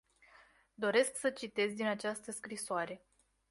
[0.79, 3.05] Doresc să citez din această scrisoare.